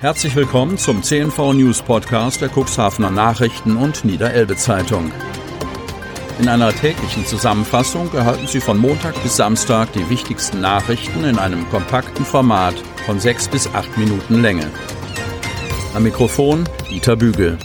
[0.00, 5.12] Herzlich willkommen zum CNV News Podcast der Cuxhavener Nachrichten und Niederelbe Zeitung.
[6.38, 11.68] In einer täglichen Zusammenfassung erhalten Sie von Montag bis Samstag die wichtigsten Nachrichten in einem
[11.68, 14.70] kompakten Format von sechs bis acht Minuten Länge.
[15.92, 17.58] Am Mikrofon Dieter Bügel.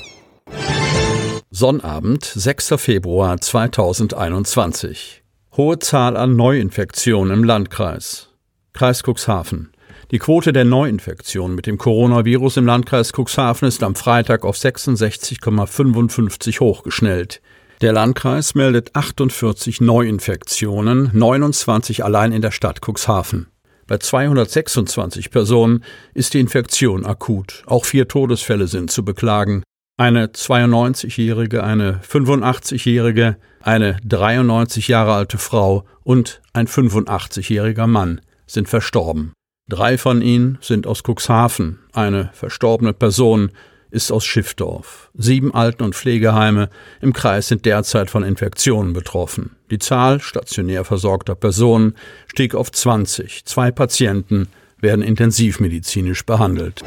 [1.52, 2.74] Sonnabend, 6.
[2.76, 5.24] Februar 2021.
[5.56, 8.28] Hohe Zahl an Neuinfektionen im Landkreis.
[8.74, 9.72] Kreis Cuxhaven.
[10.12, 16.60] Die Quote der Neuinfektionen mit dem Coronavirus im Landkreis Cuxhaven ist am Freitag auf 66,55
[16.60, 17.42] hochgeschnellt.
[17.82, 23.48] Der Landkreis meldet 48 Neuinfektionen, 29 allein in der Stadt Cuxhaven.
[23.88, 25.84] Bei 226 Personen
[26.14, 27.64] ist die Infektion akut.
[27.66, 29.64] Auch vier Todesfälle sind zu beklagen.
[29.98, 39.34] Eine 92-jährige, eine 85-jährige, eine 93 Jahre alte Frau und ein 85-jähriger Mann sind verstorben.
[39.68, 43.50] Drei von ihnen sind aus Cuxhaven, eine verstorbene Person
[43.90, 45.10] ist aus Schiffdorf.
[45.16, 46.70] Sieben Alten- und Pflegeheime
[47.02, 49.56] im Kreis sind derzeit von Infektionen betroffen.
[49.72, 51.96] Die Zahl stationär versorgter Personen
[52.28, 53.46] stieg auf 20.
[53.46, 54.50] Zwei Patienten
[54.82, 56.84] werden intensivmedizinisch behandelt.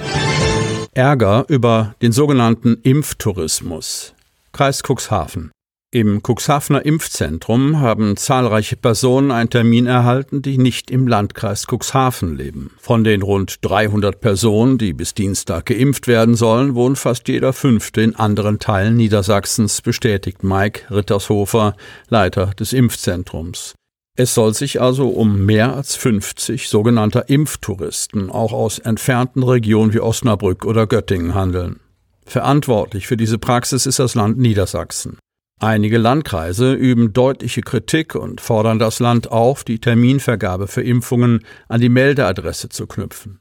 [0.94, 4.14] Ärger über den sogenannten Impftourismus.
[4.52, 5.50] Kreis Cuxhaven.
[5.90, 12.72] Im Cuxhavener Impfzentrum haben zahlreiche Personen einen Termin erhalten, die nicht im Landkreis Cuxhaven leben.
[12.78, 18.02] Von den rund 300 Personen, die bis Dienstag geimpft werden sollen, wohnt fast jeder Fünfte
[18.02, 21.74] in anderen Teilen Niedersachsens, bestätigt Mike Rittershofer,
[22.10, 23.74] Leiter des Impfzentrums.
[24.14, 30.00] Es soll sich also um mehr als 50 sogenannter Impftouristen auch aus entfernten Regionen wie
[30.00, 31.80] Osnabrück oder Göttingen handeln.
[32.26, 35.16] Verantwortlich für diese Praxis ist das Land Niedersachsen.
[35.60, 41.80] Einige Landkreise üben deutliche Kritik und fordern das Land auf, die Terminvergabe für Impfungen an
[41.80, 43.40] die Meldeadresse zu knüpfen.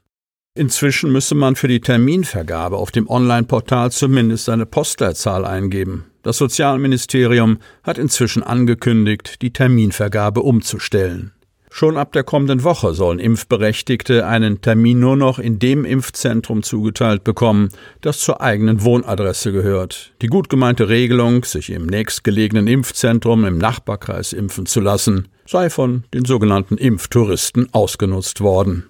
[0.54, 6.06] Inzwischen müsse man für die Terminvergabe auf dem Online-Portal zumindest seine Postleitzahl eingeben.
[6.24, 11.30] Das Sozialministerium hat inzwischen angekündigt, die Terminvergabe umzustellen.
[11.78, 17.22] Schon ab der kommenden Woche sollen Impfberechtigte einen Termin nur noch in dem Impfzentrum zugeteilt
[17.22, 17.68] bekommen,
[18.00, 20.12] das zur eigenen Wohnadresse gehört.
[20.20, 26.02] Die gut gemeinte Regelung, sich im nächstgelegenen Impfzentrum im Nachbarkreis impfen zu lassen, sei von
[26.12, 28.88] den sogenannten Impftouristen ausgenutzt worden.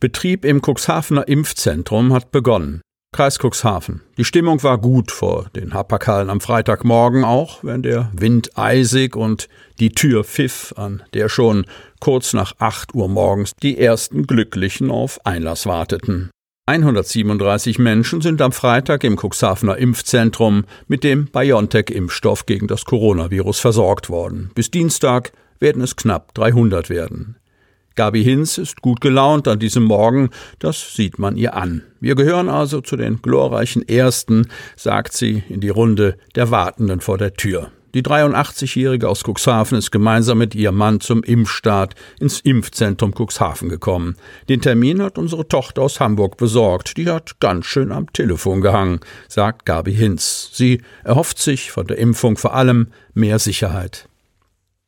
[0.00, 2.82] Betrieb im Cuxhavener Impfzentrum hat begonnen.
[3.14, 4.00] Kreis Cuxhaven.
[4.18, 9.48] Die Stimmung war gut vor den Hapakalen am Freitagmorgen auch, wenn der Wind eisig und
[9.78, 11.64] die Tür pfiff, an der schon
[12.00, 16.30] kurz nach acht Uhr morgens die ersten Glücklichen auf Einlass warteten.
[16.66, 24.10] 137 Menschen sind am Freitag im Cuxhavener Impfzentrum mit dem BioNTech-Impfstoff gegen das Coronavirus versorgt
[24.10, 24.50] worden.
[24.56, 27.36] Bis Dienstag werden es knapp 300 werden.
[27.94, 31.82] Gabi Hinz ist gut gelaunt an diesem Morgen, das sieht man ihr an.
[32.00, 37.18] Wir gehören also zu den glorreichen Ersten, sagt sie in die Runde der Wartenden vor
[37.18, 37.70] der Tür.
[37.94, 44.16] Die 83-Jährige aus Cuxhaven ist gemeinsam mit ihrem Mann zum Impfstart ins Impfzentrum Cuxhaven gekommen.
[44.48, 46.96] Den Termin hat unsere Tochter aus Hamburg besorgt.
[46.96, 50.50] Die hat ganz schön am Telefon gehangen, sagt Gabi Hinz.
[50.52, 54.08] Sie erhofft sich von der Impfung vor allem mehr Sicherheit.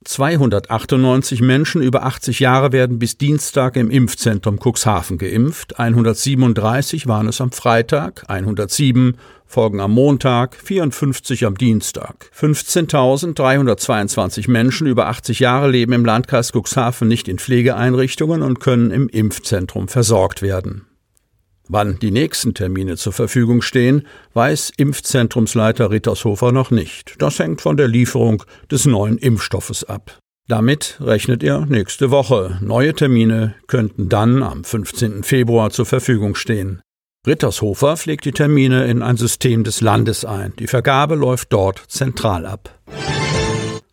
[0.06, 5.78] 298 Menschen über 80 Jahre werden bis Dienstag im Impfzentrum Cuxhaven geimpft.
[5.78, 12.31] 137 waren es am Freitag, 107 folgen am Montag, 54 am Dienstag.
[12.37, 19.09] 15.322 Menschen über 80 Jahre leben im Landkreis Cuxhaven nicht in Pflegeeinrichtungen und können im
[19.09, 20.87] Impfzentrum versorgt werden.
[21.69, 27.16] Wann die nächsten Termine zur Verfügung stehen, weiß Impfzentrumsleiter Rittershofer noch nicht.
[27.19, 30.19] Das hängt von der Lieferung des neuen Impfstoffes ab.
[30.49, 32.59] Damit rechnet er nächste Woche.
[32.60, 35.25] Neue Termine könnten dann am 15.
[35.25, 36.82] Februar zur Verfügung stehen.
[37.26, 40.53] Rittershofer pflegt die Termine in ein System des Landes ein.
[40.60, 42.78] Die Vergabe läuft dort zentral ab.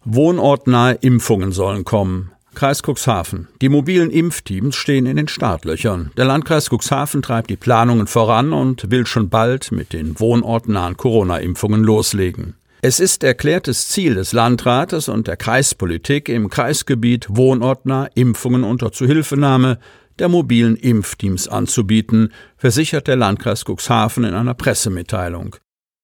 [0.05, 2.31] Wohnortnahe Impfungen sollen kommen.
[2.53, 3.47] Kreis Cuxhaven.
[3.61, 6.11] Die mobilen Impfteams stehen in den Startlöchern.
[6.17, 11.83] Der Landkreis Cuxhaven treibt die Planungen voran und will schon bald mit den wohnortnahen Corona-Impfungen
[11.83, 12.55] loslegen.
[12.81, 19.77] Es ist erklärtes Ziel des Landrates und der Kreispolitik, im Kreisgebiet wohnortnah Impfungen unter Zuhilfenahme
[20.19, 25.55] der mobilen Impfteams anzubieten, versichert der Landkreis Cuxhaven in einer Pressemitteilung.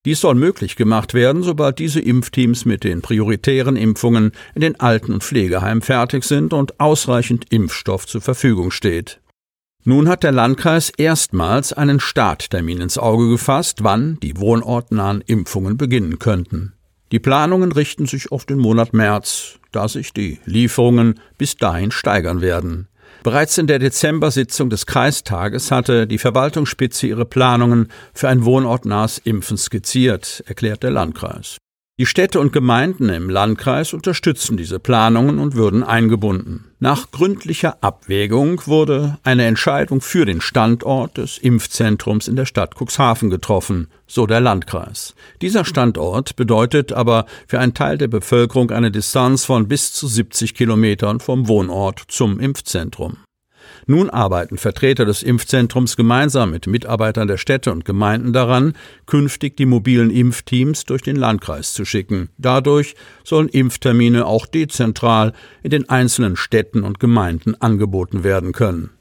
[0.05, 5.13] Dies soll möglich gemacht werden, sobald diese Impfteams mit den prioritären Impfungen in den Alten-
[5.13, 9.19] und Pflegeheimen fertig sind und ausreichend Impfstoff zur Verfügung steht.
[9.83, 16.19] Nun hat der Landkreis erstmals einen Starttermin ins Auge gefasst, wann die wohnortnahen Impfungen beginnen
[16.19, 16.73] könnten.
[17.11, 22.41] Die Planungen richten sich auf den Monat März, da sich die Lieferungen bis dahin steigern
[22.41, 22.88] werden.
[23.23, 29.57] Bereits in der Dezember-Sitzung des Kreistages hatte die Verwaltungsspitze ihre Planungen für ein wohnortnahes Impfen
[29.57, 31.57] skizziert, erklärt der Landkreis.
[31.99, 36.71] Die Städte und Gemeinden im Landkreis unterstützen diese Planungen und würden eingebunden.
[36.79, 43.29] Nach gründlicher Abwägung wurde eine Entscheidung für den Standort des Impfzentrums in der Stadt Cuxhaven
[43.29, 45.13] getroffen, so der Landkreis.
[45.41, 50.55] Dieser Standort bedeutet aber für einen Teil der Bevölkerung eine Distanz von bis zu 70
[50.55, 53.17] Kilometern vom Wohnort zum Impfzentrum.
[53.87, 58.73] Nun arbeiten Vertreter des Impfzentrums gemeinsam mit Mitarbeitern der Städte und Gemeinden daran,
[59.05, 62.29] künftig die mobilen Impfteams durch den Landkreis zu schicken.
[62.37, 65.33] Dadurch sollen Impftermine auch dezentral
[65.63, 68.91] in den einzelnen Städten und Gemeinden angeboten werden können.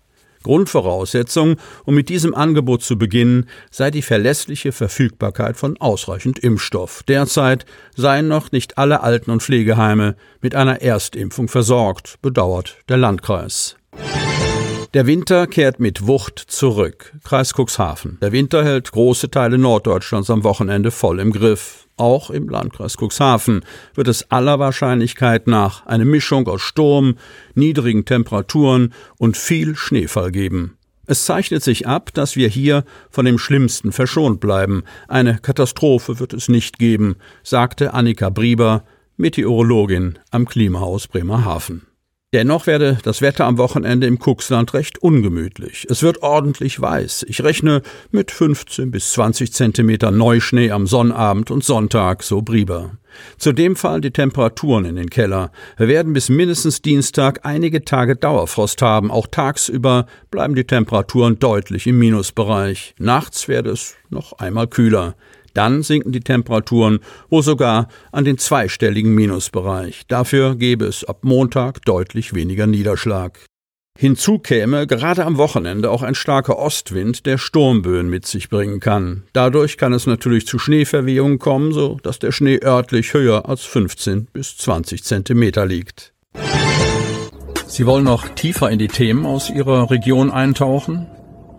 [0.42, 7.02] Grundvoraussetzung, um mit diesem Angebot zu beginnen, sei die verlässliche Verfügbarkeit von ausreichend Impfstoff.
[7.02, 7.66] Derzeit
[7.96, 13.76] seien noch nicht alle Alten- und Pflegeheime mit einer Erstimpfung versorgt, bedauert der Landkreis.
[14.94, 17.12] Der Winter kehrt mit Wucht zurück.
[17.22, 18.16] Kreis Cuxhaven.
[18.22, 21.86] Der Winter hält große Teile Norddeutschlands am Wochenende voll im Griff.
[21.98, 27.16] Auch im Landkreis Cuxhaven wird es aller Wahrscheinlichkeit nach eine Mischung aus Sturm,
[27.54, 30.78] niedrigen Temperaturen und viel Schneefall geben.
[31.06, 34.84] Es zeichnet sich ab, dass wir hier von dem Schlimmsten verschont bleiben.
[35.06, 38.84] Eine Katastrophe wird es nicht geben, sagte Annika Brieber,
[39.18, 41.87] Meteorologin am Klimahaus Bremerhaven.
[42.34, 45.86] Dennoch werde das Wetter am Wochenende im Kuxland recht ungemütlich.
[45.88, 47.24] Es wird ordentlich weiß.
[47.26, 47.80] Ich rechne
[48.10, 52.98] mit 15 bis 20 Zentimeter Neuschnee am Sonnabend und Sonntag, so Brieber.
[53.38, 55.50] Zudem fallen die Temperaturen in den Keller.
[55.78, 59.10] Wir werden bis mindestens Dienstag einige Tage Dauerfrost haben.
[59.10, 62.94] Auch tagsüber bleiben die Temperaturen deutlich im Minusbereich.
[62.98, 65.14] Nachts werde es noch einmal kühler.
[65.58, 67.00] Dann sinken die Temperaturen
[67.30, 70.04] wohl sogar an den zweistelligen Minusbereich.
[70.06, 73.40] Dafür gäbe es ab Montag deutlich weniger Niederschlag.
[73.98, 79.24] Hinzu käme gerade am Wochenende auch ein starker Ostwind, der Sturmböen mit sich bringen kann.
[79.32, 84.28] Dadurch kann es natürlich zu Schneeverwehungen kommen, so dass der Schnee örtlich höher als 15
[84.32, 86.14] bis 20 Zentimeter liegt.
[87.66, 91.08] Sie wollen noch tiefer in die Themen aus Ihrer Region eintauchen?